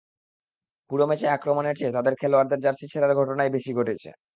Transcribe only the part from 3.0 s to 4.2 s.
ঘটনাই বেশি ঘটেছে।